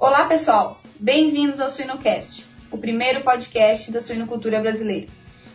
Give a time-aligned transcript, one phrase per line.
[0.00, 0.80] Olá, pessoal!
[1.00, 5.08] Bem-vindos ao Suinocast, o primeiro podcast da suinocultura brasileira.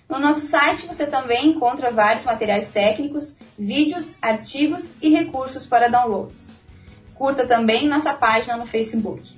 [0.08, 6.54] No nosso site você também encontra vários materiais técnicos, vídeos, artigos e recursos para downloads.
[7.16, 9.35] Curta também nossa página no Facebook.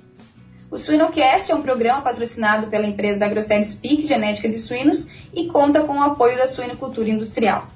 [0.70, 5.84] O Suinocast é um programa patrocinado pela empresa AgroSéries Peak Genética de Suínos e conta
[5.84, 7.66] com o apoio da suinocultura industrial.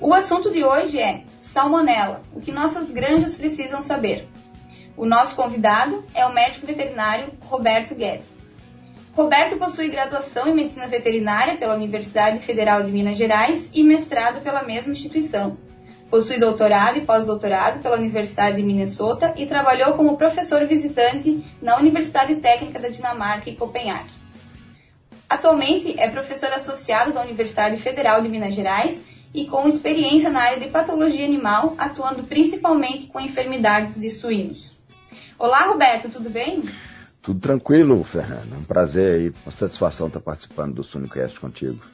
[0.00, 4.26] O assunto de hoje é salmonela, o que nossas granjas precisam saber.
[4.96, 8.42] O nosso convidado é o médico veterinário Roberto Guedes.
[9.14, 14.62] Roberto possui graduação em medicina veterinária pela Universidade Federal de Minas Gerais e mestrado pela
[14.62, 15.58] mesma instituição.
[16.10, 22.36] Possui doutorado e pós-doutorado pela Universidade de Minnesota e trabalhou como professor visitante na Universidade
[22.36, 24.10] Técnica da Dinamarca em Copenhague.
[25.28, 29.04] Atualmente é professor associado da Universidade Federal de Minas Gerais
[29.34, 34.76] e com experiência na área de patologia animal, atuando principalmente com enfermidades de suínos.
[35.36, 36.62] Olá, Roberto, tudo bem?
[37.20, 38.54] Tudo tranquilo, Fernando.
[38.54, 41.84] É um prazer e uma satisfação estar participando do Sunicast contigo.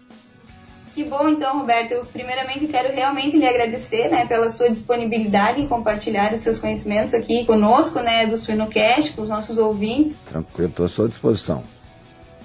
[0.95, 1.93] Que bom, então, Roberto.
[1.93, 7.15] Eu, primeiramente, quero realmente lhe agradecer né, pela sua disponibilidade em compartilhar os seus conhecimentos
[7.15, 10.17] aqui conosco, né, do Suinocast, com os nossos ouvintes.
[10.29, 11.63] Tranquilo, estou à sua disposição.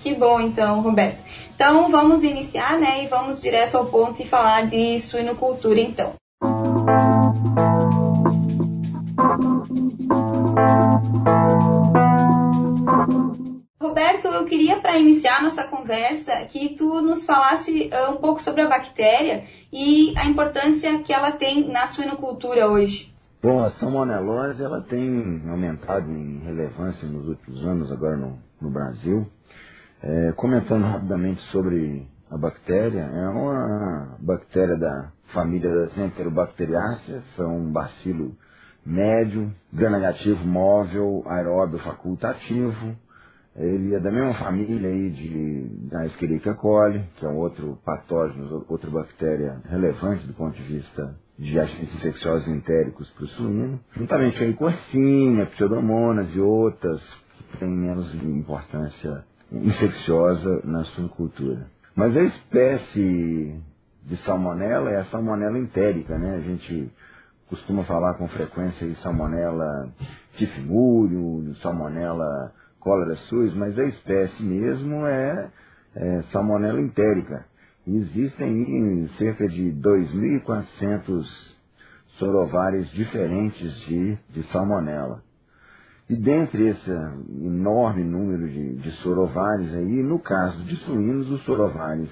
[0.01, 1.21] Que bom, então, Roberto.
[1.53, 6.13] Então, vamos iniciar, né, e vamos direto ao ponto e falar de suinocultura, então.
[14.17, 18.61] Roberto, eu queria para iniciar nossa conversa que tu nos falasse uh, um pouco sobre
[18.61, 23.13] a bactéria e a importância que ela tem na suinocultura hoje.
[23.41, 29.27] Bom, a salmonelose ela tem aumentado em relevância nos últimos anos agora no, no Brasil.
[30.01, 37.71] É, comentando rapidamente sobre a bactéria, é uma bactéria da família das Enterobacteriáceas, é um
[37.71, 38.36] bacilo
[38.83, 42.95] médio, gram-negativo móvel, aeróbio facultativo,
[43.57, 48.63] ele é da mesma família aí de, da Escherichia coli, que é um outro patógeno,
[48.69, 54.43] outra bactéria relevante do ponto de vista de agentes infecciosos entéricos para o suíno, juntamente
[54.43, 54.73] aí com a
[55.53, 57.01] pseudomonas e outras
[57.51, 61.67] que têm menos importância infecciosa na suinocultura.
[61.95, 63.59] Mas a espécie
[64.03, 66.35] de salmonela é a salmonela entérica, né?
[66.35, 66.91] A gente
[67.47, 69.89] costuma falar com frequência aí salmonela
[70.33, 72.53] tifimúrio, salmonela
[72.87, 75.52] cólera suis, mas a espécie mesmo é,
[75.93, 77.45] é Salmonella entérica.
[77.86, 81.25] existem cerca de 2.400
[82.17, 85.21] sorovares diferentes de, de salmonela.
[86.09, 92.09] E dentre esse enorme número de, de sorovares aí, no caso de suínos, os sorovares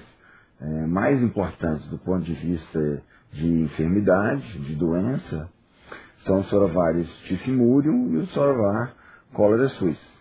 [0.60, 5.48] é, mais importantes do ponto de vista de enfermidade, de doença,
[6.26, 8.94] são os sorovares tifimurium e o sorovar
[9.32, 10.15] cólera suis.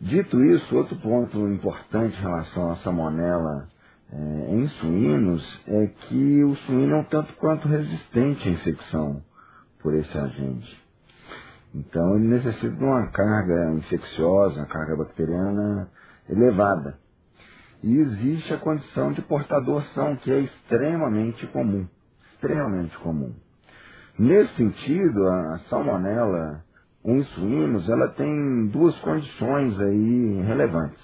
[0.00, 3.68] Dito isso, outro ponto importante em relação à salmonela
[4.12, 9.22] é, em suínos é que o suíno é um tanto quanto resistente à infecção
[9.80, 10.84] por esse agente.
[11.74, 15.90] Então ele necessita de uma carga infecciosa, uma carga bacteriana
[16.28, 16.98] elevada.
[17.82, 21.86] E existe a condição de portador-são, que é extremamente comum.
[22.32, 23.34] Extremamente comum.
[24.18, 26.65] Nesse sentido, a salmonela
[27.06, 31.02] em suínos, ela tem duas condições aí relevantes.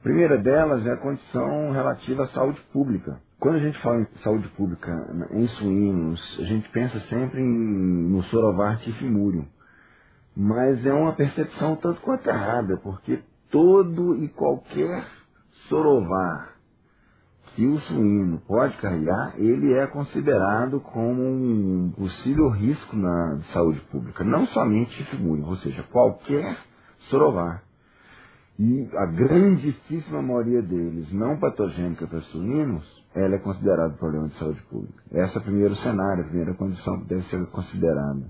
[0.00, 3.18] A primeira delas é a condição relativa à saúde pública.
[3.40, 4.92] Quando a gente fala em saúde pública
[5.32, 9.46] em suínos, a gente pensa sempre em, no sorovar tifimúrio.
[10.36, 15.06] Mas é uma percepção tanto quanto errada, porque todo e qualquer
[15.68, 16.55] sorovar
[17.56, 24.22] que o suíno pode carregar, ele é considerado como um possível risco na saúde pública,
[24.22, 26.58] não somente figura, ou seja, qualquer
[27.08, 27.62] sorovar.
[28.58, 32.84] E a grandíssima maioria deles, não patogênica para suínos,
[33.14, 35.02] ela é considerada problema de saúde pública.
[35.10, 38.26] Essa é o primeiro cenário, a primeira condição que deve ser considerada.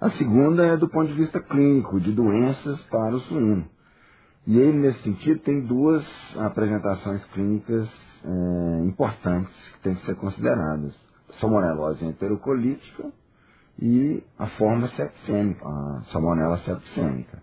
[0.00, 3.66] A segunda é do ponto de vista clínico, de doenças para o suíno.
[4.46, 6.04] E ele, nesse sentido, tem duas
[6.36, 7.88] apresentações clínicas
[8.24, 10.94] é, importantes que têm que ser consideradas.
[11.40, 13.10] Salmonelose enterocolítica
[13.80, 17.42] e a forma septicêmica, a salmonela septicêmica.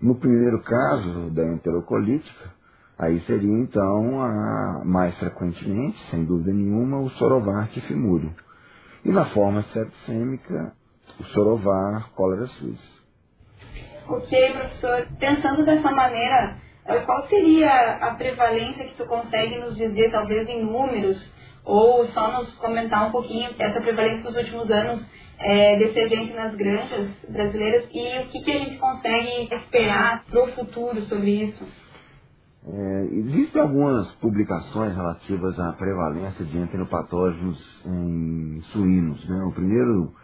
[0.00, 2.52] No primeiro caso da enterocolítica,
[2.98, 8.32] aí seria então a mais frequentemente, sem dúvida nenhuma, o sorovar tifimúrio.
[9.04, 10.72] E na forma septicêmica,
[11.20, 12.97] o sorovar cólera suis.
[14.08, 15.06] Ok, professor.
[15.18, 16.56] Pensando dessa maneira,
[16.86, 21.30] uh, qual seria a prevalência que tu consegue nos dizer, talvez em números,
[21.62, 25.06] ou só nos comentar um pouquinho essa prevalência dos últimos anos
[25.38, 30.42] é, desse agente nas granjas brasileiras e o que, que a gente consegue esperar para
[30.42, 31.64] o futuro sobre isso?
[32.66, 39.28] É, existem algumas publicações relativas à prevalência de enteropatógenos em suínos.
[39.28, 39.44] Né?
[39.44, 40.14] O primeiro,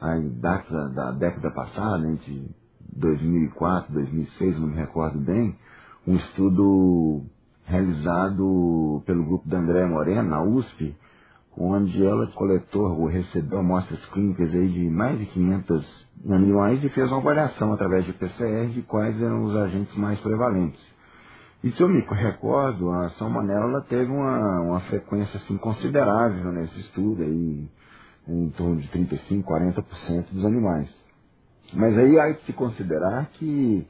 [0.00, 2.59] a data da década passada, entre
[2.94, 5.56] 2004 e 2006, não me recordo bem,
[6.06, 7.24] um estudo
[7.64, 10.96] realizado pelo grupo da Andréa Moreno, na USP,
[11.56, 17.08] onde ela coletou ou recebeu amostras clínicas aí de mais de 500 animais e fez
[17.08, 20.80] uma avaliação através de PCR de quais eram os agentes mais prevalentes.
[21.62, 27.22] E se eu me recordo, a salmonella teve uma, uma frequência assim, considerável nesse estudo,
[27.22, 27.68] aí,
[28.26, 30.99] em torno de 35%, 40% dos animais.
[31.72, 33.86] Mas aí há que se considerar que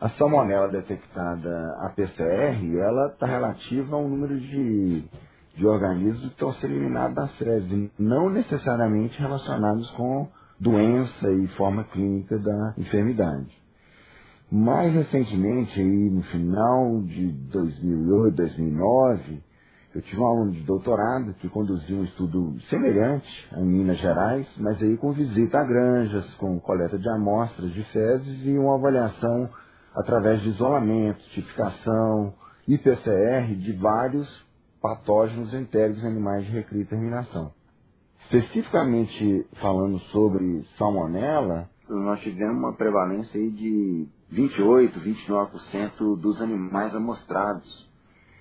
[0.00, 5.04] a salmonela detectada a PCR, ela está relativa ao número de,
[5.54, 10.26] de organismos que estão sendo eliminados das fezes, não necessariamente relacionados com
[10.58, 13.60] doença e forma clínica da enfermidade.
[14.50, 19.42] Mais recentemente, aí no final de 2008, 2009,
[19.94, 24.80] eu tive um aluno de doutorado que conduziu um estudo semelhante em Minas Gerais, mas
[24.80, 29.50] aí com visita a granjas, com coleta de amostras de fezes e uma avaliação
[29.94, 32.32] através de isolamento, tipificação
[32.68, 34.28] e PCR de vários
[34.80, 37.52] patógenos entéricos em animais de recria e terminação.
[38.22, 47.89] Especificamente falando sobre salmonela, nós tivemos uma prevalência de 28, 29% dos animais amostrados.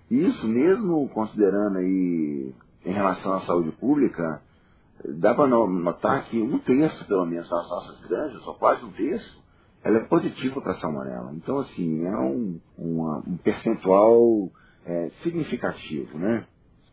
[0.10, 2.54] Isso mesmo considerando aí
[2.86, 4.42] em relação à saúde pública,
[5.06, 9.44] dá para notar que um terço, pelo menos, das nossas granjas, ou quase um terço,
[9.84, 11.32] ela é positiva para a salmonela.
[11.34, 14.50] Então, assim, é um, uma, um percentual
[14.86, 16.46] é, significativo, né?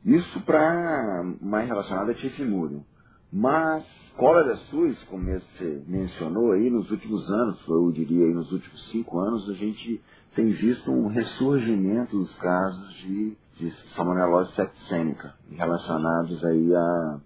[0.05, 2.85] Isso para mais relacionado a tifimúrio.
[3.33, 3.85] Mas
[4.17, 9.19] cólera SUS, como você mencionou aí, nos últimos anos, eu diria aí nos últimos cinco
[9.19, 10.01] anos, a gente
[10.37, 17.21] tem visto um ressurgimento dos casos de, de salmonelose septicêmica, relacionados aí a,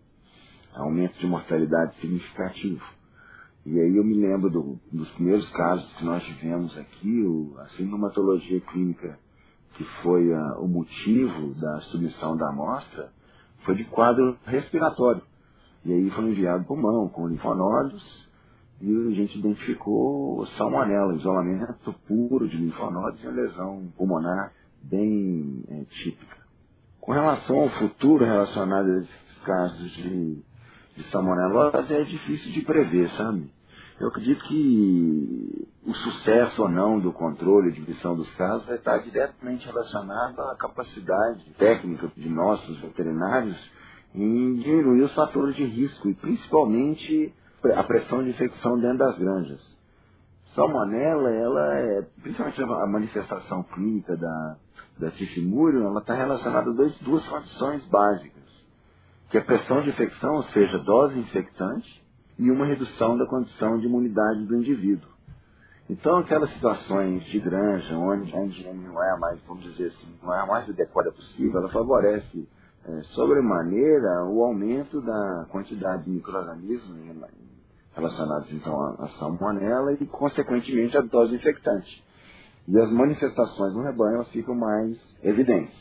[0.74, 2.84] a aumento de mortalidade significativo.
[3.66, 7.68] E aí eu me lembro do, dos primeiros casos que nós tivemos aqui, o, a
[7.70, 9.18] sintomatologia clínica
[9.74, 13.12] que foi a, o motivo da submissão da amostra,
[13.64, 15.22] foi de quadro respiratório.
[15.84, 18.29] E aí foi enviado pulmão com linfonodos
[18.80, 26.38] e a gente identificou salmonela, isolamento puro de linfonodos e lesão pulmonar bem é, típica.
[26.98, 30.42] Com relação ao futuro relacionado a esses casos de,
[30.96, 33.52] de salmonelose, é difícil de prever, sabe?
[34.00, 38.96] Eu acredito que o sucesso ou não do controle de missão dos casos vai estar
[38.98, 43.58] diretamente relacionado à capacidade técnica de nossos veterinários
[44.14, 47.34] em diminuir os fatores de risco e principalmente
[47.74, 49.78] a pressão de infecção dentro das granjas.
[50.54, 54.56] Salmonella, ela é, principalmente a manifestação clínica da,
[54.98, 58.66] da tifimúrio, ela está relacionada a dois, duas condições básicas,
[59.30, 62.04] que é a pressão de infecção, ou seja, dose infectante,
[62.38, 65.10] e uma redução da condição de imunidade do indivíduo.
[65.88, 70.34] Então, aquelas situações de granja, onde a higiene não é mais, vamos dizer assim, não
[70.34, 72.48] é a mais adequada possível, ela favorece
[72.86, 76.96] é, sobremaneira o aumento da quantidade de micro-organismos
[78.00, 82.04] relacionados então à, à salmonela e, consequentemente, à dose infectante.
[82.66, 85.78] E as manifestações no rebanho elas ficam mais evidentes.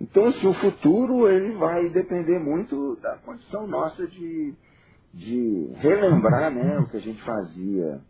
[0.00, 4.54] Então, assim, o futuro ele vai depender muito da condição nossa de,
[5.14, 8.00] de relembrar né, o que a gente fazia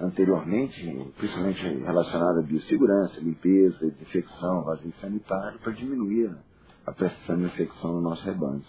[0.00, 6.34] anteriormente, principalmente relacionado à biossegurança, limpeza, desinfecção, vazio sanitário, para diminuir
[6.86, 8.62] a prestação de infecção no nosso rebanho.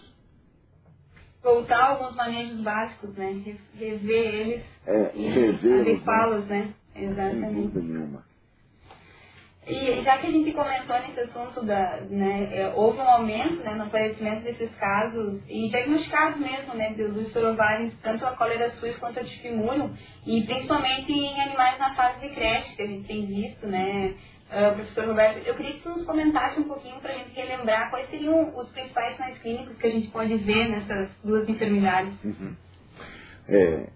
[1.56, 3.56] Voltar alguns manejos básicos, né?
[3.80, 6.74] Rever eles é, e adequá-los, né?
[6.94, 7.54] Exatamente.
[7.54, 8.26] Dúvida nenhuma.
[9.66, 13.74] E já que a gente comentou nesse assunto, da, né, é, houve um aumento né,
[13.74, 19.22] no aparecimento desses casos e diagnosticados mesmo né, dos sorovários, tanto a cólera suíça quanto
[19.22, 19.90] a tifimúrio,
[20.28, 24.14] e principalmente em animais na fase de creche, que a gente tem visto, né,
[24.56, 27.90] Uh, professor Roberto, eu queria que você nos comentasse um pouquinho para a gente relembrar
[27.90, 32.14] quais seriam os principais sinais clínicos que a gente pode ver nessas duas enfermidades.
[32.24, 32.56] Uhum.
[33.50, 33.90] É,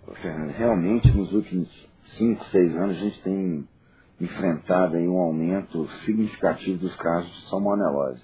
[0.58, 1.70] realmente, nos últimos
[2.18, 3.66] 5, 6 anos, a gente tem
[4.20, 8.22] enfrentado aí um aumento significativo dos casos de salmonelose.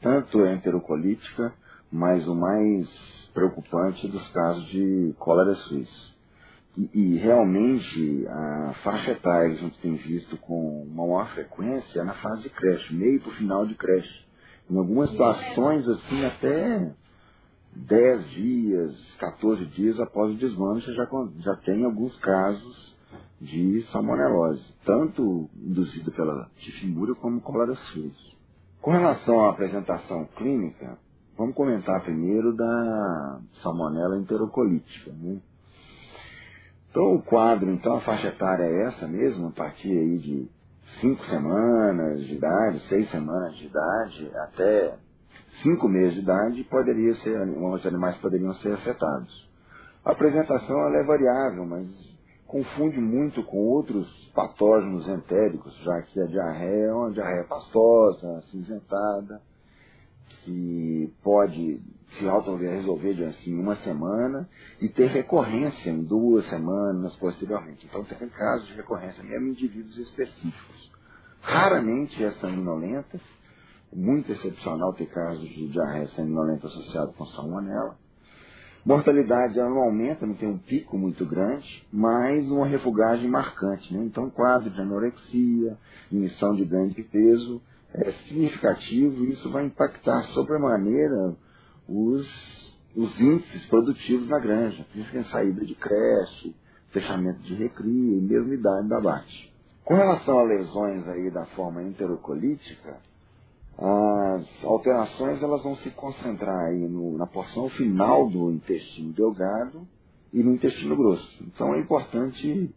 [0.00, 1.52] Tanto enterocolítica,
[1.92, 6.15] mas o mais preocupante dos casos de cólera suíça.
[6.76, 12.00] E, e, realmente a faixa etária que a gente tem visto com uma maior frequência
[12.00, 14.26] é na fase de creche, meio para o final de creche.
[14.70, 16.94] Em algumas situações, assim, até
[17.74, 22.96] 10 dias, 14 dias após o desmame, você já, já tem alguns casos
[23.40, 27.42] de salmonelose, tanto induzida pela tifimúria como
[27.92, 28.38] sus.
[28.80, 30.98] Com relação à apresentação clínica,
[31.36, 35.12] vamos comentar primeiro da salmonela enterocolítica.
[35.12, 35.40] Né?
[36.96, 40.48] Então o quadro, então a faixa etária é essa mesmo, a partir aí de
[41.02, 44.94] 5 semanas de idade, 6 semanas de idade, até
[45.62, 49.46] 5 meses de idade, poderia ser, os animais poderiam ser afetados.
[50.06, 51.86] A apresentação ela é variável, mas
[52.46, 59.42] confunde muito com outros patógenos entéricos, já que a diarreia é uma diarreia pastosa, acinzentada,
[60.44, 61.78] que pode
[62.12, 64.48] se auto-resolver assim, em uma semana
[64.80, 67.86] e ter recorrência em duas semanas posteriormente.
[67.86, 70.90] Então tem casos de recorrência mesmo em indivíduos específicos.
[71.40, 73.20] Raramente é sanguinolenta,
[73.92, 77.96] muito excepcional ter casos de diarreia sanguinolenta associado com salmonela.
[78.84, 83.92] Mortalidade ela não aumenta, não tem um pico muito grande, mas uma refugagem marcante.
[83.92, 84.04] Né?
[84.04, 85.76] Então, quadro de anorexia,
[86.10, 87.60] emissão de ganho de peso
[87.92, 91.36] é significativo e isso vai impactar sobremaneira
[91.88, 96.54] os, os índices produtivos na granja, principalmente saída de creche,
[96.90, 99.54] fechamento de recria e mesmo idade da abate.
[99.84, 102.98] Com relação a lesões aí da forma enterocolítica,
[103.78, 109.86] as alterações elas vão se concentrar aí no, na porção final do intestino delgado
[110.32, 111.44] e no intestino grosso.
[111.44, 112.74] Então é importante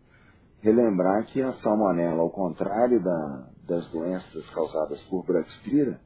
[0.61, 5.99] relembrar que a salmonela, ao contrário da, das doenças causadas por Braxpira,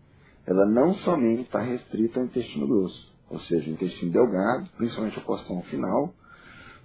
[0.45, 5.23] ela não somente está restrita ao intestino grosso, ou seja, o intestino delgado, principalmente a
[5.23, 6.13] porção final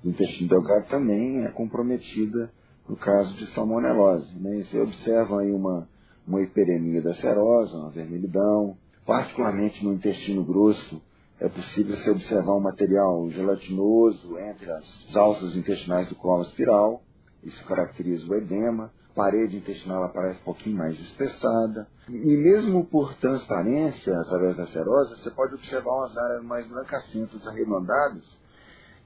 [0.02, 2.50] do intestino delgado também é comprometida
[2.88, 4.32] no caso de salmonelose.
[4.38, 4.64] Né?
[4.64, 5.88] Você observa aí uma,
[6.26, 11.02] uma hiperemia da serosa, uma vermelhidão, particularmente no intestino grosso,
[11.40, 17.02] é possível se observar um material gelatinoso entre as alças intestinais do colo espiral,
[17.44, 21.88] isso caracteriza o edema, parede intestinal aparece um pouquinho mais espessada.
[22.08, 28.24] E mesmo por transparência, através da serose, você pode observar umas áreas mais brancacentas, arredondadas,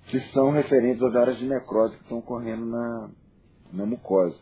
[0.09, 3.09] que são referentes às áreas de necrose que estão ocorrendo na,
[3.73, 4.37] na mucosa.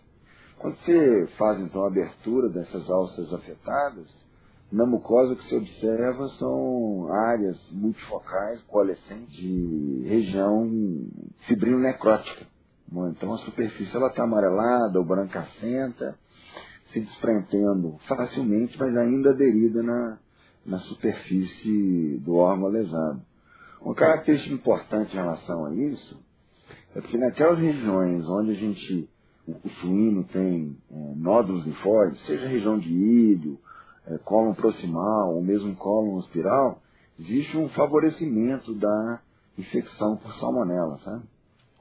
[0.58, 4.08] Quando você faz, então, a abertura dessas alças afetadas,
[4.72, 10.68] na mucosa o que se observa são áreas multifocais, coalescentes, de região
[11.46, 12.44] fibrino necrótica.
[12.92, 16.18] Então a superfície ela está amarelada ou brancacenta,
[16.92, 20.18] se desprendendo facilmente, mas ainda aderida na,
[20.66, 23.22] na superfície do órgão lesado.
[23.80, 26.20] Uma característica importante em relação a isso
[26.94, 29.08] é porque naquelas regiões onde a gente,
[29.46, 33.58] o, suíno tem é, nódulos linfóides, seja região de ilho,
[34.06, 36.82] é, cólon proximal ou mesmo cólon espiral,
[37.18, 39.20] existe um favorecimento da
[39.56, 41.22] infecção por salmonela, sabe?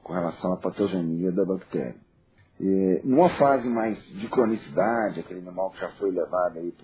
[0.02, 1.96] Com relação à patogenia da bactéria.
[2.58, 6.74] E, numa fase mais de cronicidade, aquele animal que já foi levado aí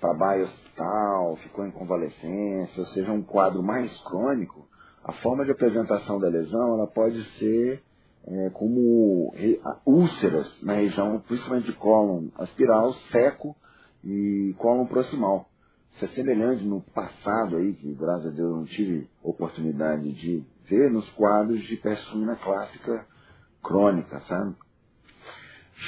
[0.00, 4.66] para baia hospital, ficou em convalescência, ou seja, um quadro mais crônico,
[5.04, 7.82] a forma de apresentação da lesão ela pode ser
[8.24, 9.34] é, como
[9.84, 13.56] úlceras na região, principalmente de cólon aspiral, seco
[14.04, 15.48] e cólon proximal.
[15.94, 20.44] Isso é semelhante no passado aí, que graças a Deus eu não tive oportunidade de
[20.68, 23.06] ver nos quadros de persumina clássica
[23.62, 24.54] crônica, sabe?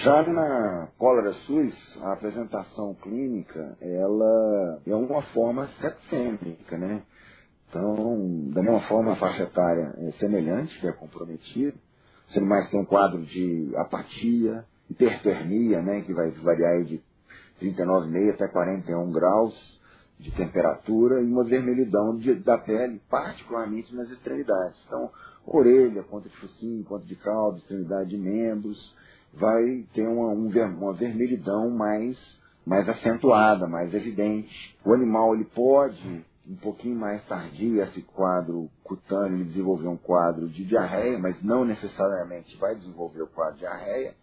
[0.03, 7.03] Já na cólera suis, a apresentação clínica, ela é uma forma sepsêmica, né?
[7.69, 11.77] Então, da mesma forma, a faixa etária é semelhante, que é comprometida.
[12.29, 16.01] Os animais têm um quadro de apatia, hipertermia, né?
[16.03, 17.01] Que vai variar de
[17.61, 19.81] 39,5 até 41 graus
[20.19, 24.83] de temperatura e uma vermelhidão de, da pele, particularmente nas extremidades.
[24.87, 25.11] Então,
[25.47, 28.95] orelha, ponta de focinho, ponta de caldo, extremidade de membros,
[29.33, 32.17] vai ter uma, um, uma vermelhidão mais,
[32.65, 34.79] mais acentuada, mais evidente.
[34.85, 40.65] O animal ele pode, um pouquinho mais tardio, esse quadro cutâneo, desenvolver um quadro de
[40.65, 44.15] diarreia, mas não necessariamente vai desenvolver o quadro de diarreia.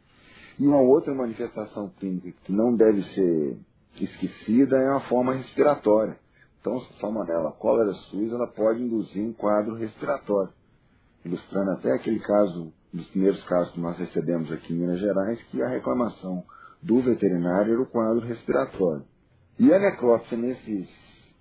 [0.58, 3.58] E uma outra manifestação clínica que não deve ser
[4.00, 6.18] esquecida é uma forma respiratória.
[6.60, 10.54] Então, salmonella cólera suis, ela pode induzir um quadro respiratório,
[11.26, 15.62] ilustrando até aquele caso, dos primeiros casos que nós recebemos aqui em Minas Gerais, que
[15.62, 16.44] a reclamação
[16.82, 19.04] do veterinário era o quadro respiratório.
[19.58, 20.90] E a necrópsia nesses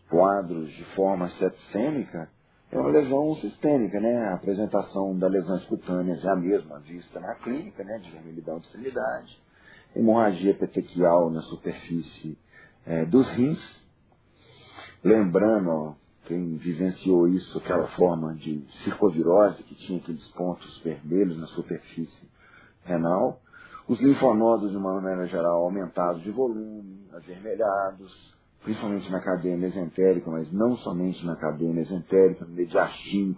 [0.08, 2.28] quadros de forma sepsêmica,
[2.72, 4.28] é uma lesão sistêmica, né?
[4.28, 7.98] A apresentação da lesão escutânea é a mesma vista na clínica, né?
[7.98, 9.42] De vermelhidão de extremidade,
[9.94, 12.38] hemorragia petequial na superfície
[12.86, 13.80] é, dos rins.
[15.02, 15.94] Lembrando, ó,
[16.26, 22.28] quem vivenciou isso, aquela forma de circovirose que tinha aqueles pontos vermelhos na superfície
[22.84, 23.40] renal.
[23.88, 30.52] Os linfonodos, de uma maneira geral, aumentados de volume, avermelhados, principalmente na cadeia mesentérica, mas
[30.52, 32.54] não somente na cadeia mesentérica, no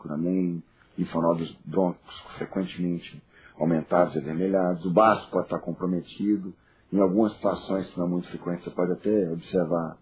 [0.09, 0.63] também,
[0.99, 3.23] linfonodos broncos frequentemente
[3.63, 4.85] aumentados e avermelhados.
[4.85, 6.53] O baço pode estar comprometido.
[6.93, 9.97] Em algumas situações, que não é muito frequente, você pode até observar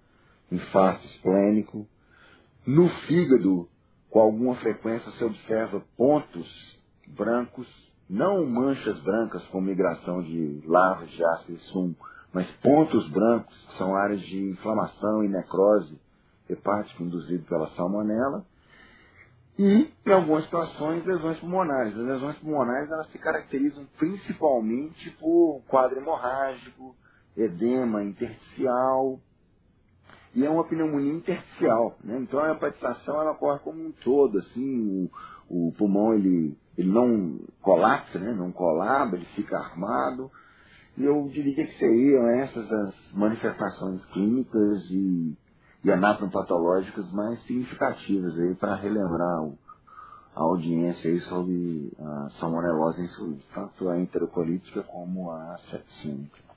[0.51, 1.87] infarto esplênico.
[2.67, 3.69] No fígado,
[4.11, 7.69] com alguma frequência, você observa pontos brancos,
[8.09, 11.95] não manchas brancas com migração de larvas de ácido e sumo,
[12.33, 15.97] mas pontos brancos, que são áreas de inflamação e necrose
[16.49, 18.45] hepática induzido pela salmonela,
[19.59, 21.97] e, em algumas situações, lesões pulmonares.
[21.97, 26.97] As lesões pulmonares elas se caracterizam principalmente por quadro hemorrágico,
[27.37, 29.21] edema intersticial,
[30.35, 31.97] e é uma pneumonia intersticial.
[32.03, 32.19] Né?
[32.21, 35.09] Então a hepatização ela ocorre como um todo, assim,
[35.49, 38.33] o, o pulmão ele, ele não colapsa, né?
[38.33, 40.31] não colaba, ele fica armado,
[40.97, 45.37] e eu diria que seriam essas as manifestações clínicas e,
[45.83, 49.59] e anatomopatológicas mais significativas aí para relembrar o,
[50.35, 56.51] a audiência aí sobre a salmonelose suínos, tanto a enterocolítica como a sepsímica.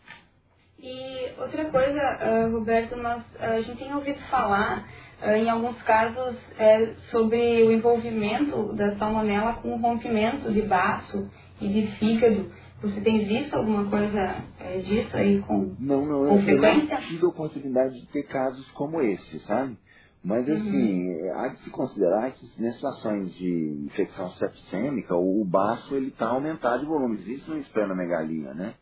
[0.80, 4.86] E outra coisa, uh, Roberto, nós, a gente tem ouvido falar
[5.22, 11.30] uh, em alguns casos é, sobre o envolvimento da salmonela com o rompimento de baço
[11.62, 12.52] e de fígado.
[12.84, 17.00] Você tem visto alguma coisa é, disso aí com, não, não, com eu, frequência?
[17.00, 19.78] Não tive a oportunidade de ter casos como esse, sabe?
[20.22, 20.54] Mas Uhum.
[20.54, 26.28] assim, há de se considerar que nas situações de infecção sepsêmica, o, baço ele está
[26.28, 27.20] aumentado de volume.
[27.20, 28.74] Existe uma esplenomegalia, né?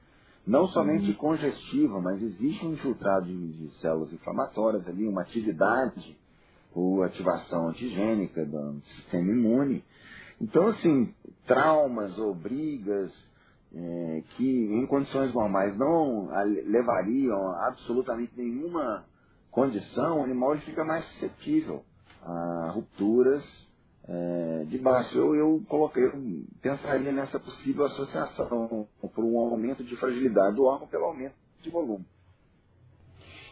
[0.48, 6.18] Não somente congestiva, mas existe um infiltrado de, de células inflamatórias ali, uma atividade
[6.74, 9.84] ou ativação antigênica do sistema imune.
[10.40, 11.14] Então, assim,
[11.46, 13.12] traumas ou brigas
[13.74, 16.30] é, que em condições normais não
[16.66, 19.06] levariam absolutamente nenhuma
[19.50, 21.84] condição, o animal fica mais suscetível
[22.24, 23.44] a rupturas
[24.08, 25.18] é, de baixo.
[25.18, 26.14] Eu, eu coloquei, eu
[26.62, 32.06] pensaria nessa possível associação por um aumento de fragilidade do órgão pelo aumento de volume.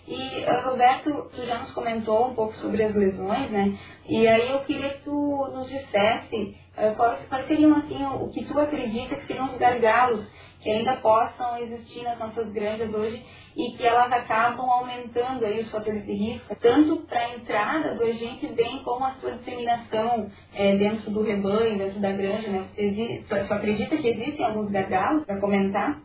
[0.07, 3.77] E, eh, Roberto, tu já nos comentou um pouco sobre as lesões, né?
[4.07, 5.11] E aí eu queria que tu
[5.53, 6.57] nos dissesse
[6.95, 10.25] quais, seriam, assim, o, que tu acredita que seriam os gargalos
[10.61, 13.23] que ainda possam existir nas nossas granjas hoje
[13.55, 18.03] e que elas acabam aumentando aí os fatores de risco, tanto para a entrada do
[18.03, 22.65] agente, bem como a sua disseminação eh, dentro do rebanho, dentro da granja, né?
[22.73, 25.99] Você, acredita que existem alguns gargalos para comentar?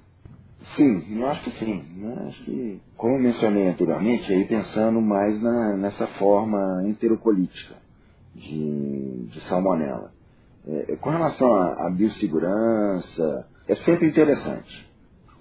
[0.76, 1.84] Sim, eu acho que sim.
[1.96, 2.26] né?
[2.28, 7.76] Acho que, como eu mencionei anteriormente, aí pensando mais na, nessa forma enterocolítica
[8.34, 10.12] de, de salmonela.
[10.66, 14.90] É, com relação à, biossegurança, é sempre interessante.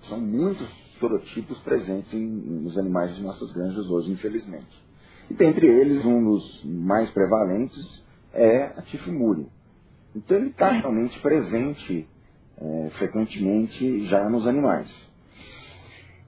[0.10, 0.68] São muitos
[1.00, 4.84] sorotipos presentes em, nos animais de nossas granjas hoje, infelizmente.
[5.30, 9.48] E dentre eles, um dos mais prevalentes é a tifimúria.
[10.16, 12.08] Então ele está realmente presente
[12.58, 14.90] é, frequentemente já nos animais.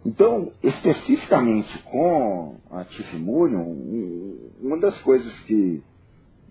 [0.06, 5.84] Então, especificamente com a tifimurium, um- uma das coisas que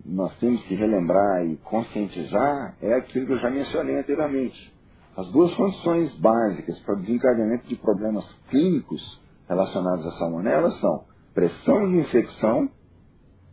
[0.05, 4.75] nós temos que relembrar e conscientizar é aquilo que eu já mencionei anteriormente.
[5.17, 9.01] As duas condições básicas para o desencadeamento de problemas clínicos
[9.49, 12.71] relacionados à salmonela são pressão de infecção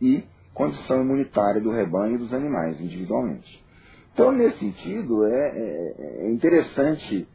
[0.00, 3.64] e condição imunitária do rebanho e dos animais individualmente.
[4.12, 7.28] Então, nesse sentido, é, é- é interessante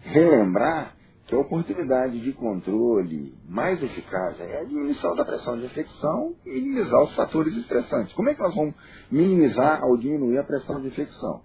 [0.00, 0.96] relembrar
[1.30, 6.50] que a oportunidade de controle mais eficaz é a diminuição da pressão de infecção e
[6.50, 8.12] minimizar os fatores estressantes.
[8.14, 8.74] Como é que nós vamos
[9.08, 11.42] minimizar ou diminuir a pressão de infecção?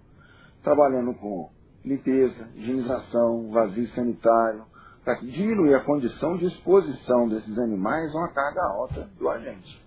[0.60, 1.50] Trabalhando com
[1.84, 4.64] limpeza, higienização, vazio sanitário,
[5.04, 9.80] para diminuir a condição de exposição desses animais a uma carga alta do agente.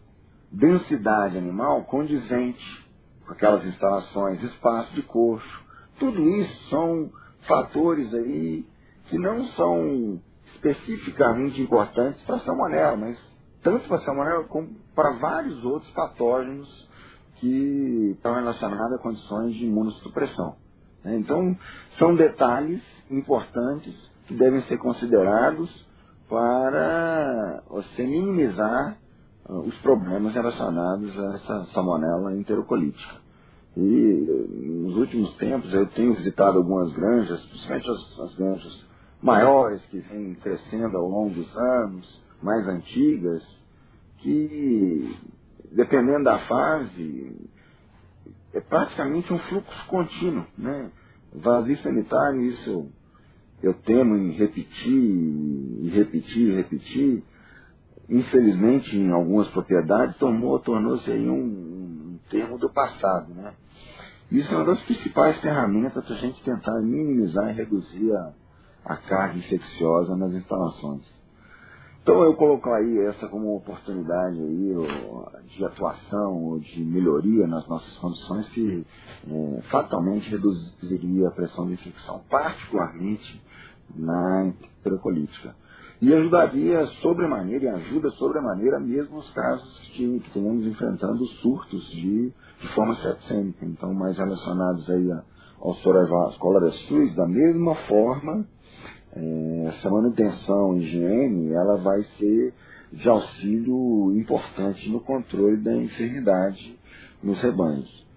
[0.49, 2.89] Densidade animal condizente
[3.25, 5.65] com aquelas instalações, espaço de coxo,
[5.99, 7.11] tudo isso são
[7.45, 8.65] fatores aí
[9.09, 10.21] que não são
[10.53, 13.19] especificamente importantes para a salmonela, mas
[13.61, 16.87] tanto para a salmonela como para vários outros patógenos
[17.35, 20.55] que estão relacionados a condições de imunossupressão.
[21.03, 21.17] né?
[21.17, 21.57] Então,
[21.97, 23.95] são detalhes importantes
[24.27, 25.87] que devem ser considerados
[26.27, 28.97] para você minimizar
[29.47, 33.15] uh, os problemas relacionados a essa salmonela enterocolítica.
[33.75, 38.88] E nos últimos tempos eu tenho visitado algumas granjas, principalmente as, as granjas
[39.21, 43.43] maiores que vêm crescendo ao longo dos anos, mais antigas,
[44.19, 45.17] que
[45.71, 47.49] dependendo da fase,
[48.53, 50.45] é praticamente um fluxo contínuo.
[50.57, 50.91] Né?
[51.33, 52.87] Vazio sanitário, isso
[53.61, 57.23] eu, temo em repetir, e repetir, e repetir.
[58.09, 63.33] Infelizmente, em algumas propriedades, tornou-se aí um, um termo do passado.
[63.33, 63.53] Né?
[64.31, 68.33] Isso é uma das principais ferramentas para a gente tentar minimizar e reduzir a,
[68.89, 71.03] a carga infecciosa nas instalações.
[72.01, 74.73] Então eu colocaria essa como oportunidade aí,
[75.55, 78.83] de atuação ou de melhoria nas nossas condições que
[79.29, 83.39] é, fatalmente reduziria a pressão de infecção, particularmente
[83.95, 85.53] na enterocolítica.
[86.01, 92.33] E ajudaria sobremaneira, e ajuda sobremaneira mesmo os casos que, que estamos enfrentando surtos de,
[92.59, 95.21] de forma sepsêmica, então mais relacionados aí a,
[95.61, 98.47] aos cóleras SUS, da mesma forma
[99.67, 102.53] essa manutenção, higiene, ela vai ser
[102.91, 106.77] de auxílio importante no controle da enfermidade
[107.21, 108.07] nos rebanhos.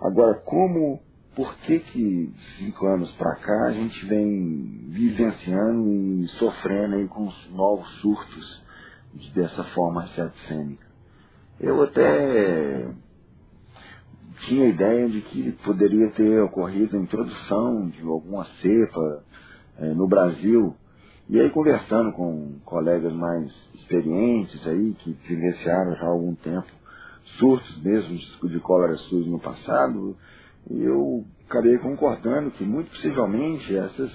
[0.00, 1.00] Agora, como,
[1.34, 7.26] por que que cinco anos para cá a gente vem vivenciando e sofrendo aí com
[7.26, 8.62] os novos surtos
[9.34, 10.86] dessa forma sepsêmica?
[11.60, 12.88] Eu até
[14.46, 19.24] tinha a ideia de que poderia ter ocorrido a introdução de alguma cepa
[19.78, 20.74] é, no Brasil.
[21.28, 26.66] E aí conversando com colegas mais experientes aí, que vivenciaram já há algum tempo
[27.38, 30.16] surtos mesmo de cólera SUS no passado,
[30.70, 34.12] eu acabei concordando que muito possivelmente essas,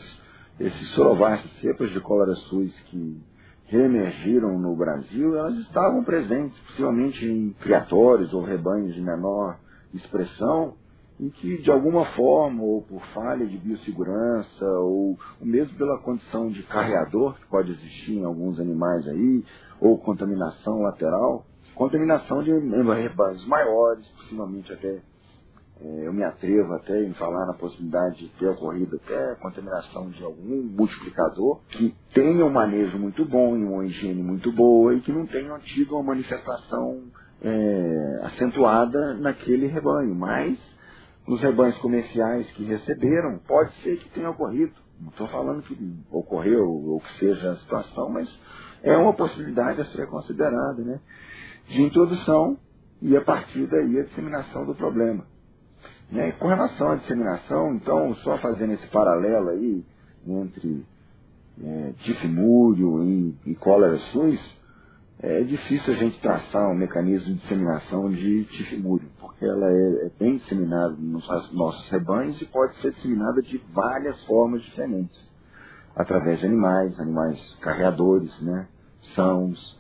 [0.60, 3.22] esses sorovastes cepas de cólera SUS que
[3.65, 9.60] reemergiram no Brasil, elas estavam presentes, possivelmente em criatórios ou rebanhos de menor
[9.93, 10.76] expressão,
[11.19, 16.62] e que de alguma forma, ou por falha de biossegurança, ou mesmo pela condição de
[16.63, 19.43] carreador que pode existir em alguns animais aí,
[19.82, 25.01] ou contaminação lateral, contaminação de rebanhos maiores, possivelmente até,
[25.80, 30.23] é, eu me atrevo até em falar na possibilidade de ter ocorrido até contaminação de
[30.23, 35.12] algum multiplicador que tenha um manejo muito bom e uma higiene muito boa e que
[35.12, 37.03] não tenham tido uma manifestação
[37.41, 40.58] é, acentuada naquele rebanho, mas
[41.27, 44.73] nos rebanhos comerciais que receberam, pode ser que tenha ocorrido.
[44.99, 45.77] Não estou falando que
[46.09, 48.27] ocorreu ou que seja a situação, mas
[48.81, 50.99] é uma possibilidade a ser considerada, né?
[51.67, 52.57] De introdução
[53.01, 55.25] e a partir daí a disseminação do problema.
[56.09, 56.31] Né?
[56.33, 59.85] Com relação à disseminação, então, só fazendo esse paralelo aí
[60.25, 60.85] entre
[61.63, 64.39] é, tifimúrio e, e cólera SUS,
[65.19, 70.12] é difícil a gente traçar um mecanismo de disseminação de tifimúrio, porque ela é, é
[70.19, 75.32] bem disseminada nos nossos rebanhos e pode ser disseminada de várias formas diferentes,
[75.95, 78.67] através de animais, animais carreadores, né,
[79.15, 79.80] sãos,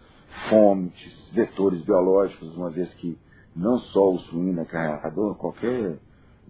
[0.49, 3.17] fômites, vetores biológicos, uma vez que
[3.55, 5.99] não só o suíno é carreador, qualquer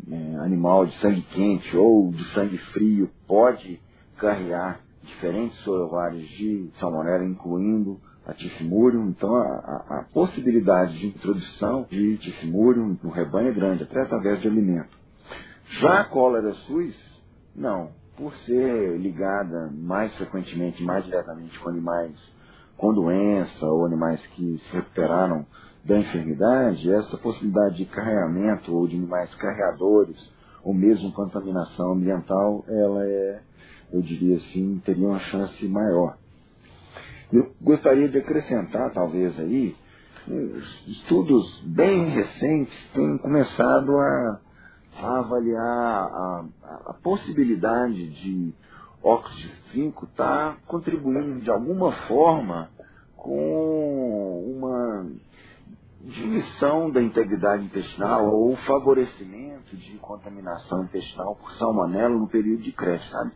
[0.09, 3.81] é, animal de sangue quente ou de sangue frio pode
[4.17, 11.87] carregar diferentes sorovários de salmonela, incluindo a tifimurium, então a, a, a, possibilidade de introdução
[11.89, 14.97] de tifimurium no rebanho é grande, até através de alimento.
[15.79, 16.95] Já a cólera sus,
[17.55, 17.91] não.
[18.17, 22.13] Por ser ligada mais frequentemente, mais diretamente com animais
[22.77, 25.45] com doença ou animais que se recuperaram
[25.83, 30.17] da enfermidade, essa possibilidade de carregamento ou de animais carreadores
[30.63, 33.41] ou mesmo contaminação ambiental, ela é,
[33.91, 36.17] eu diria assim, teria uma chance maior.
[37.31, 39.75] Eu gostaria de acrescentar, talvez aí,
[40.87, 44.39] estudos bem recentes têm começado a,
[45.01, 46.45] a avaliar a,
[46.87, 48.53] a, possibilidade de
[49.03, 52.69] óxido 5 estar tá contribuindo de alguma forma
[53.15, 55.05] com uma
[56.01, 63.09] diminuição da integridade intestinal ou favorecimento de contaminação intestinal por salmonela no período de creche,
[63.09, 63.31] sabe?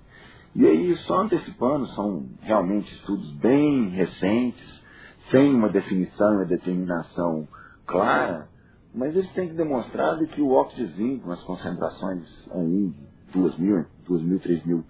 [0.54, 4.82] E aí, só antecipando, são realmente estudos bem recentes,
[5.30, 7.48] sem uma definição e uma determinação
[7.86, 8.50] clara,
[8.94, 12.94] mas eles têm que demonstrar que o óxido de zinco, nas concentrações aí
[13.32, 14.84] de 2.000, 2.000, 3.000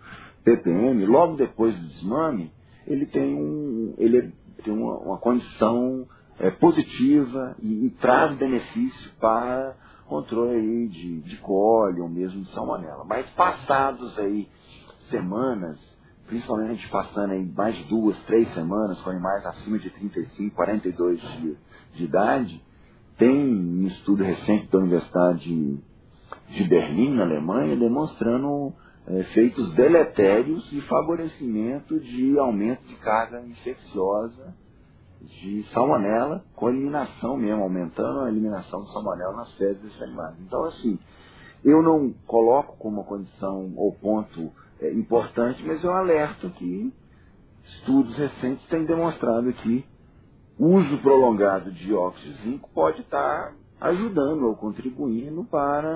[0.44, 2.52] ppm, logo depois do desmame,
[2.88, 6.08] ele tem, um, ele tem uma, uma condição
[6.40, 9.76] é, positiva e, e, traz benefício para
[10.08, 13.06] controle aí de, de cólera ou mesmo de salmonela.
[13.06, 14.50] Mas passados aí
[15.12, 15.78] semanas,
[16.26, 21.58] principalmente passando aí mais de duas, três semanas com animais acima de 35, 42 dias
[21.94, 22.64] de idade,
[23.18, 25.80] tem um estudo recente da Universidade
[26.50, 28.74] de Berlim, na Alemanha, demonstrando
[29.08, 34.56] é, efeitos deletérios de favorecimento de aumento de carga infecciosa
[35.22, 40.36] de salmonela, com eliminação mesmo, aumentando a eliminação de salmonela nas fezes desses animais.
[40.40, 40.98] Então, assim,
[41.64, 46.94] eu não coloco como condição ou ponto é, importante, mas eu alerto que
[47.64, 49.86] estudos recentes têm demonstrado que
[50.58, 55.90] o uso prolongado de dióxido de zinco pode estar ajudando ou contribuindo para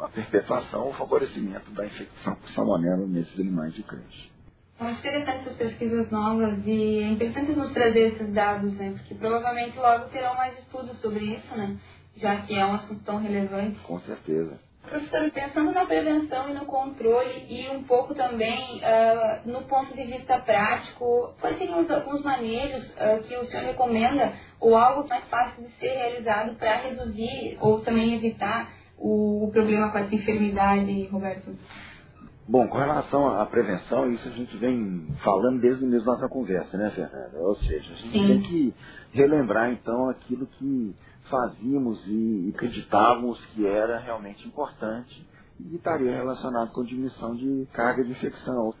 [0.00, 4.32] a perpetuação ou favorecimento da infecção por salmonela nesses animais de creche.
[4.78, 8.92] É muito interessante essas pesquisas novas e é importante nos trazer esses dados, né?
[8.98, 11.78] Porque provavelmente logo terão mais estudos sobre isso, né?
[12.16, 13.78] Já que é um assunto tão relevante.
[13.80, 14.58] Com certeza.
[14.88, 20.04] Professor, pensando na prevenção e no controle e um pouco também uh, no ponto de
[20.04, 25.64] vista prático, quais seriam alguns manejos uh, que o senhor recomenda ou algo mais fácil
[25.64, 31.56] de ser realizado para reduzir ou também evitar o, o problema com essa enfermidade, Roberto?
[32.46, 36.28] Bom, com relação à prevenção, isso a gente vem falando desde o início da nossa
[36.28, 37.38] conversa, né, Fernanda?
[37.38, 38.26] Ou seja, a gente Sim.
[38.26, 38.74] tem que
[39.12, 40.94] relembrar então aquilo que
[41.30, 45.26] fazíamos e acreditávamos que era realmente importante
[45.60, 48.74] e estaria relacionado com diminuição de carga de infecção.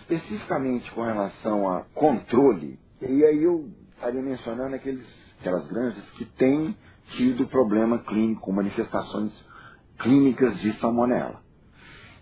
[0.00, 5.06] Especificamente com relação a controle, e aí eu estaria mencionando aqueles,
[5.40, 6.76] aquelas granjas que têm
[7.16, 9.32] tido problema clínico, manifestações
[9.98, 11.40] clínicas de salmonela.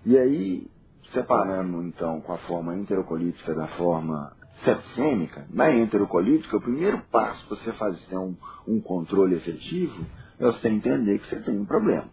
[0.06, 0.70] E aí
[1.12, 7.56] separando então com a forma enterocolítica da forma sepsêmica, na enterocolítica, o primeiro passo para
[7.56, 8.36] você fazer um,
[8.66, 10.04] um controle efetivo
[10.38, 12.08] é você entender que você tem um problema.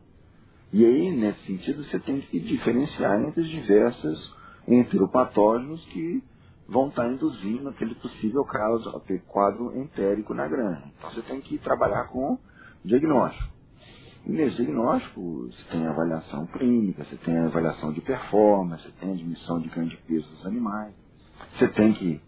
[0.74, 4.36] E aí, nesse sentido, você tem que diferenciar entre os diversos
[4.68, 6.24] enteropatógenos que
[6.68, 10.84] vão estar induzindo aquele possível caso, quadro entérico na grana.
[10.98, 12.38] Então você tem que trabalhar com
[12.86, 13.52] diagnóstico.
[14.26, 19.60] E nesse diagnóstico, você tem avaliação clínica, você tem avaliação de performance, você tem admissão
[19.60, 20.94] de ganho de peso dos animais.
[21.58, 22.22] Você tem que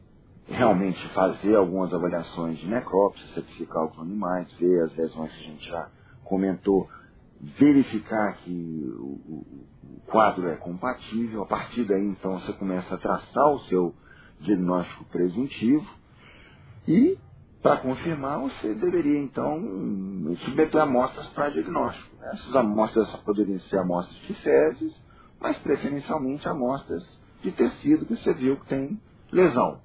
[0.48, 5.70] realmente fazer algumas avaliações de necrópsia, certificar os animais, ver as lesões que a gente
[5.70, 5.90] já
[6.24, 6.90] comentou,
[7.40, 8.52] verificar que
[8.98, 11.44] o, o, o quadro é compatível.
[11.44, 13.94] A partir daí, então, você começa a traçar o seu
[14.40, 15.88] diagnóstico preventivo
[16.88, 17.18] e
[17.62, 19.58] para confirmar, você deveria, então,
[20.44, 22.14] submeter amostras para diagnóstico.
[22.18, 22.32] Né?
[22.34, 24.94] Essas amostras poderiam ser amostras de fezes,
[25.40, 27.02] mas preferencialmente amostras
[27.42, 29.02] de tecido que você viu que tem
[29.32, 29.80] lesão.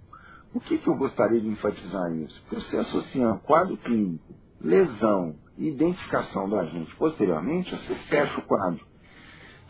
[0.52, 2.42] Por que, que eu gostaria de enfatizar isso?
[2.42, 8.86] Porque você associando quadro clínico, lesão e identificação do agente posteriormente, você fecha o quadro.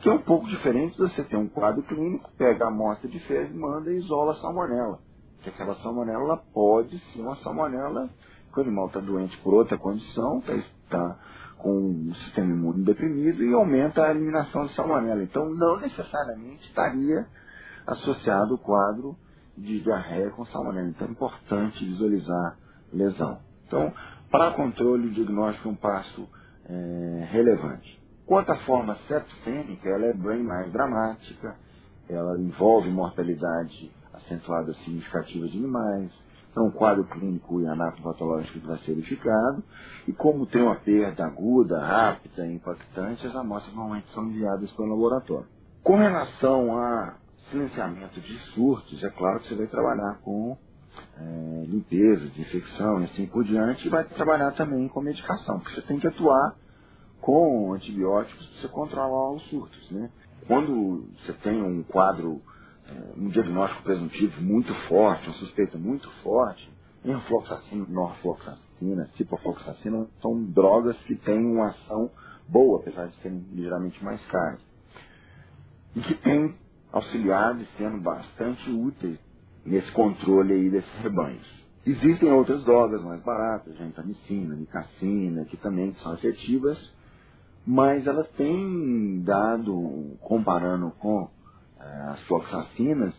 [0.01, 3.19] Que é um pouco diferente de você ter um quadro clínico, pega a amostra de
[3.21, 5.01] fezes, manda e isola a salmonela
[5.43, 8.09] que aquela salmonela pode ser uma salmonela
[8.53, 10.55] que o animal está doente por outra condição, está
[10.91, 11.19] tá
[11.59, 15.23] com o sistema imune deprimido e aumenta a eliminação de salmonela.
[15.23, 17.27] Então, não necessariamente estaria
[17.87, 19.17] associado o quadro
[19.59, 20.88] de diarreia com salmonela.
[20.88, 22.57] Então, é importante visualizar
[22.92, 23.38] lesão.
[23.66, 23.92] Então,
[24.31, 26.29] para controle, o diagnóstico é um passo
[26.68, 27.99] é, relevante.
[28.27, 31.57] Quanto à forma sepsêmica, ela é bem mais dramática,
[32.09, 36.11] ela envolve mortalidade acentuada significativa de animais,
[36.51, 39.62] então um quadro clínico e anatopatológico vai ser verificado,
[40.07, 44.85] e como tem uma perda aguda, rápida e impactante, as amostras normalmente são enviadas para
[44.85, 45.47] o laboratório.
[45.83, 47.14] Com relação a
[47.51, 50.57] silenciamento de surtos, é claro que você vai trabalhar com
[51.17, 55.87] é, limpeza, desinfecção e assim por diante, e vai trabalhar também com medicação, porque você
[55.87, 56.57] tem que atuar
[57.21, 59.91] com antibióticos para você controlar os surtos.
[59.91, 60.11] Né?
[60.47, 62.41] Quando você tem um quadro
[63.17, 66.71] um diagnóstico presuntivo muito forte, uma suspeita muito forte,
[67.05, 72.11] enfloxacina, norfloxacina, ciprofloxacina, são drogas que têm uma ação
[72.49, 74.61] boa, apesar de serem ligeiramente mais caras.
[75.95, 76.57] E que têm
[76.92, 79.18] auxiliado e sendo bastante úteis
[79.64, 81.46] nesse controle aí desses rebanhos.
[81.87, 86.79] Existem outras drogas mais baratas, gentamicina, nicacina, que também são efetivas,
[87.66, 91.29] mas elas têm dado, comparando com
[91.79, 93.14] as fluoxacinas,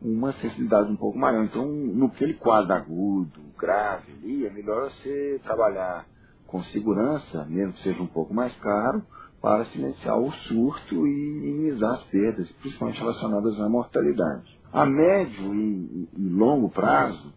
[0.00, 1.44] uma sensibilidade um pouco maior.
[1.44, 6.06] Então, no aquele quadro agudo, grave ali, é melhor você trabalhar
[6.46, 9.02] com segurança, mesmo que seja um pouco mais caro,
[9.42, 14.56] para silenciar o surto e minimizar as perdas, principalmente relacionadas à mortalidade.
[14.72, 17.34] A médio e, e longo prazo,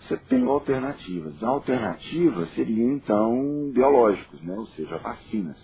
[0.00, 1.42] você tem alternativas.
[1.42, 4.54] A alternativa seria, então, biológicos, né?
[4.54, 5.58] ou seja, vacinas.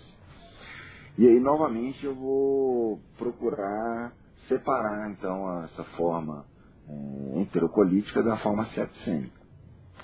[1.17, 4.11] E aí, novamente, eu vou procurar
[4.49, 6.45] separar então essa forma
[6.89, 9.39] é, enterocolítica da forma sepsêmica.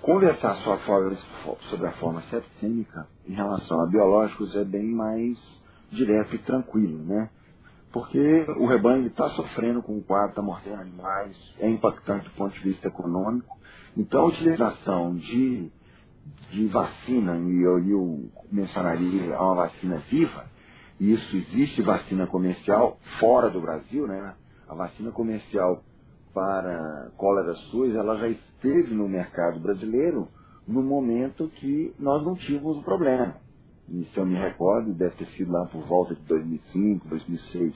[0.02, 0.56] Conversar
[1.70, 5.38] sobre a forma sepsêmica em relação a biológicos é bem mais
[5.92, 7.30] direto e tranquilo, né?
[7.92, 12.54] Porque o rebanho está sofrendo com o quadro, está mordendo animais, é impactante do ponto
[12.54, 13.58] de vista econômico.
[13.96, 15.72] Então a utilização de,
[16.52, 20.46] de vacina, e eu, eu mencionaria uma vacina viva,
[21.00, 24.36] e isso existe vacina comercial fora do Brasil, né?
[24.68, 25.84] A vacina comercial
[26.34, 30.28] para cólera SUS, ela já esteve no mercado brasileiro
[30.68, 33.38] no momento que nós não tínhamos o problema.
[33.90, 37.74] E se eu me recordo, deve ter sido lá por volta de 2005, 2006.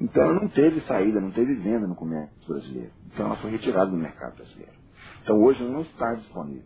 [0.00, 2.90] Então ela não teve saída, não teve venda no comércio brasileiro.
[3.12, 4.72] Então ela foi retirada do mercado brasileiro.
[5.22, 6.64] Então hoje ela não está disponível.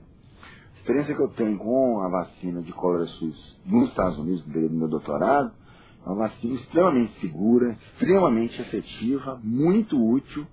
[0.74, 4.52] A experiência que eu tenho com a vacina de cólera SUS nos Estados Unidos, no
[4.52, 5.52] período do meu doutorado,
[6.06, 10.46] é uma vacina extremamente segura, extremamente efetiva, muito útil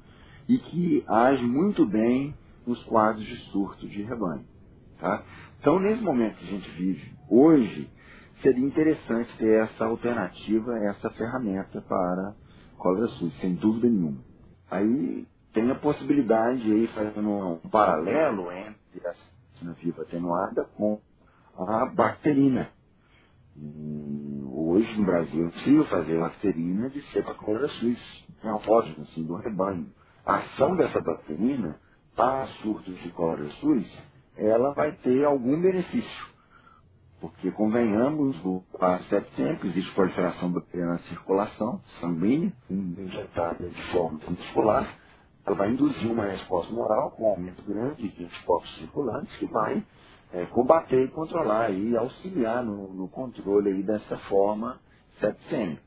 [0.50, 2.34] e que age muito bem
[2.66, 4.46] nos quadros de surto de rebanho.
[5.00, 5.24] Tá?
[5.60, 7.90] Então, nesse momento que a gente vive hoje,
[8.42, 12.36] seria interessante ter essa alternativa, essa ferramenta para
[12.78, 14.24] cólera SUS, sem dúvida nenhuma.
[14.70, 19.14] Aí tem a possibilidade, aí, fazendo um paralelo entre a
[19.54, 21.00] vacina viva atenuada com
[21.58, 22.70] a bacterina.
[24.52, 29.36] Hoje no Brasil é possível fazer bacterina de cepa cólera SUS, é pódio assim, do
[29.36, 29.90] rebanho
[30.26, 31.80] a ação dessa bacterina
[32.16, 34.04] para surtos de cólera SUS,
[34.38, 36.36] ela vai ter algum benefício.
[37.20, 38.36] Porque, convenhamos,
[39.10, 44.88] sete tempos existe proliferação bacteriana na circulação sanguínea, injetada de forma muscular,
[45.46, 49.84] ela vai induzir uma resposta moral com um aumento grande de anticorpos circulantes que vai
[50.34, 54.80] é, combater e controlar e auxiliar no, no controle aí dessa forma
[55.20, 55.84] sepsêmica.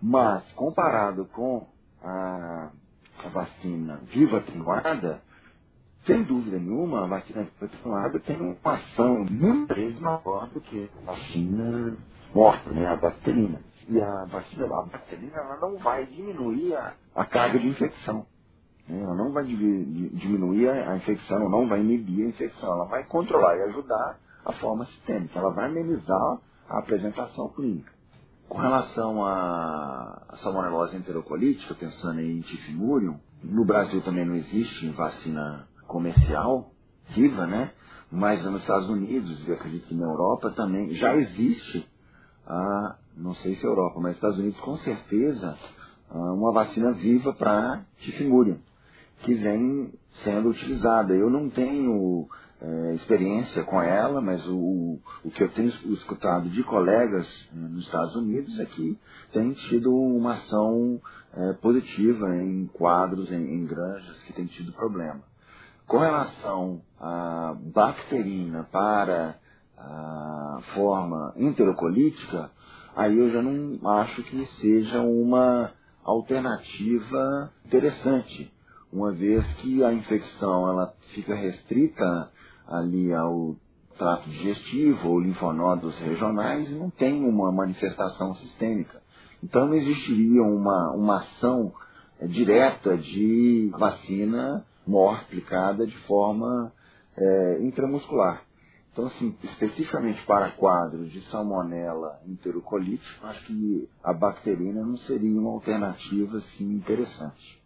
[0.00, 1.66] Mas, comparado com
[2.02, 2.70] a
[3.24, 5.20] a vacina viva atenuada,
[6.08, 11.12] sem dúvida nenhuma, a vacina atenuada tem uma ação muito vezes maior do que a
[11.12, 11.96] vacina
[12.34, 13.60] morta, né, a bacterina.
[13.86, 18.26] E a vacina, a bacterina, ela não vai diminuir a, a carga de infecção.
[18.88, 19.02] Né?
[19.02, 23.56] Ela não vai diminuir a, a infecção, não vai inibir a infecção, ela vai controlar
[23.56, 26.38] e ajudar a forma sistêmica, ela vai amenizar
[26.70, 27.92] a apresentação clínica.
[28.48, 36.70] Com relação à salmonelose enterocolítica, pensando em tifimurium, no Brasil também não existe vacina comercial
[37.10, 37.72] viva, né?
[38.10, 41.86] Mas nos Estados Unidos, e acredito que na Europa também, já existe,
[42.46, 45.58] ah, não sei se é Europa, mas Estados Unidos com certeza,
[46.10, 48.58] ah, uma vacina viva para tifimurium,
[49.20, 51.14] que vem sendo utilizada.
[51.14, 52.28] Eu não tenho
[52.60, 57.84] é, experiência com ela, mas o, o que eu tenho escutado de colegas né, nos
[57.84, 58.98] Estados Unidos é que
[59.32, 61.00] tem tido uma ação
[61.34, 65.22] é, positiva em quadros, em, em granjas que tem tido problema.
[65.88, 69.38] Com relação à bacterina para
[69.78, 72.50] a forma enterocolítica,
[72.94, 75.72] aí eu já não acho que seja uma
[76.04, 78.52] alternativa interessante,
[78.92, 82.30] uma vez que a infecção ela fica restrita
[82.66, 83.56] ali ao
[83.96, 89.00] trato digestivo ou linfonodos regionais e não tem uma manifestação sistêmica.
[89.42, 91.72] Então não existiria uma, uma ação
[92.26, 96.72] direta de vacina mor aplicada de forma
[97.16, 98.42] é, intramuscular.
[98.92, 105.50] Então, assim, especificamente para quadros de salmonela enterocolite, acho que a bacterina não seria uma
[105.50, 107.62] alternativa assim, interessante.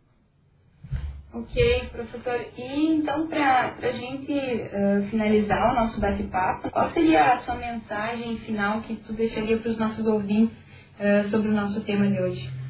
[1.33, 2.39] Ok, professor.
[2.59, 8.39] E então, para a gente uh, finalizar o nosso bate-papo, qual seria a sua mensagem
[8.41, 10.55] final que tu deixaria para os nossos ouvintes
[11.01, 12.62] uh, sobre o nosso tema de hoje?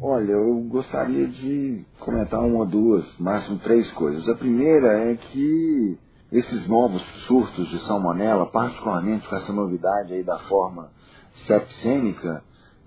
[0.00, 4.28] Olha, eu gostaria de comentar uma ou duas, máximo três coisas.
[4.28, 5.98] A primeira é que
[6.30, 10.90] esses novos surtos de salmonela, particularmente com essa novidade aí da forma
[11.46, 12.44] sepsêmica,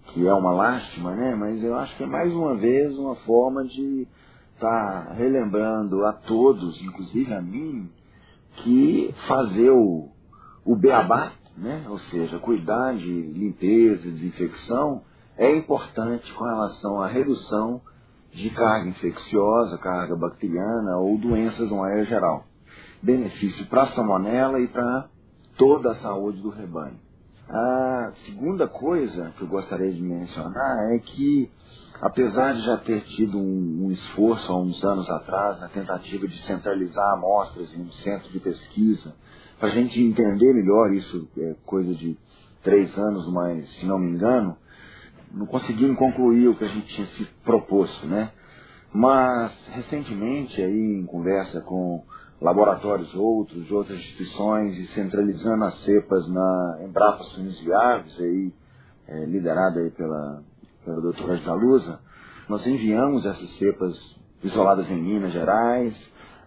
[0.07, 1.33] que é uma lástima, né?
[1.33, 4.07] Mas eu acho que é mais uma vez uma forma de
[4.53, 7.89] está relembrando a todos, inclusive a mim,
[8.57, 10.09] que fazer o,
[10.65, 11.85] o beabá, né?
[11.87, 15.01] ou seja, cuidar de limpeza, desinfecção,
[15.39, 17.81] é importante com relação à redução
[18.31, 22.43] de carga infecciosa, carga bacteriana ou doenças no maneira geral.
[23.01, 25.07] Benefício para a salmonela e para
[25.57, 26.99] toda a saúde do rebanho.
[27.47, 31.49] A segunda coisa que eu gostaria de mencionar é que
[32.01, 36.37] apesar de já ter tido um, um, esforço há uns anos atrás na tentativa de
[36.43, 39.15] centralizar amostras em um centro de pesquisa,
[39.57, 42.17] para a gente entender melhor isso, é coisa de
[42.61, 44.57] três anos, mas se não me engano,
[45.31, 48.31] não conseguimos concluir o que a gente tinha se proposto, né?
[48.93, 52.03] Mas, recentemente, aí em conversa com
[52.41, 58.53] laboratórios outros, de outras instituições, e centralizando as cepas na Embrapa Suínos e Aves, aí,
[59.07, 60.41] é, liderada aí pela,
[60.83, 61.99] pela doutora Jalusa,
[62.47, 63.95] nós enviamos essas cepas
[64.43, 65.93] isoladas em Minas Gerais,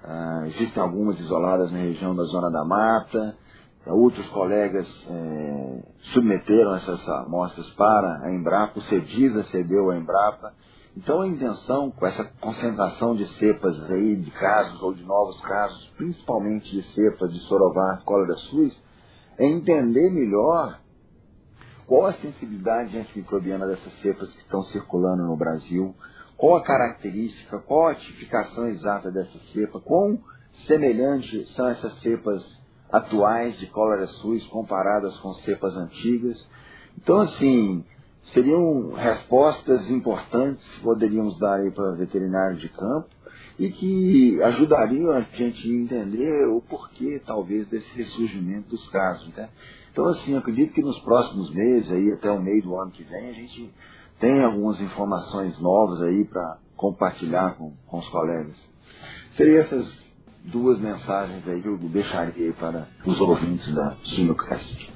[0.04, 3.36] ah, existem algumas isoladas na região da Zona da Mata,
[3.90, 10.54] outros colegas é, submeteram essas amostras para a Embrapa, o CEDISA cedeu à Embrapa,
[10.96, 15.92] então a intenção com essa concentração de cepas aí, de casos ou de novos casos,
[15.96, 18.76] principalmente de cepas de Sorovar, cólera suíça,
[19.38, 20.78] é entender melhor
[21.86, 25.94] qual a sensibilidade antimicrobiana dessas cepas que estão circulando no Brasil,
[26.36, 30.18] qual a característica, qual a tipificação exata dessa cepa, quão
[30.66, 32.61] semelhantes são essas cepas
[32.92, 36.46] atuais de cólera suíça comparadas com cepas antigas.
[36.98, 37.82] Então, assim,
[38.34, 43.08] seriam respostas importantes que poderíamos dar aí para veterinário de campo
[43.58, 49.28] e que ajudariam a gente a entender o porquê, talvez, desse ressurgimento dos casos.
[49.34, 49.48] Né?
[49.90, 53.30] Então, assim, acredito que nos próximos meses, aí, até o meio do ano que vem,
[53.30, 53.72] a gente
[54.18, 58.56] tem algumas informações novas aí para compartilhar com, com os colegas.
[59.36, 60.01] Seriam essas
[60.44, 64.90] duas mensagens aí que eu deixaria para os ouvintes da Sinocast.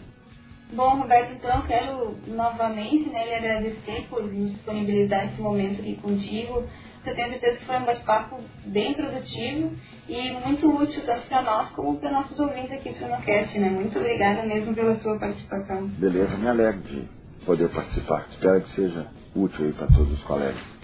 [0.73, 6.65] Bom, Roberto, então eu quero novamente né, lhe agradecer por disponibilizar esse momento aqui contigo.
[7.07, 9.73] Eu tenho certeza que foi um bate-papo bem produtivo
[10.09, 13.57] e muito útil tanto para nós como para nossos ouvintes aqui do Sinocast.
[13.59, 13.71] Né?
[13.71, 15.87] Muito obrigada mesmo pela sua participação.
[15.87, 17.09] Beleza, me alegro de
[17.45, 18.27] poder participar.
[18.29, 20.76] Espero que seja útil aí para todos os colegas.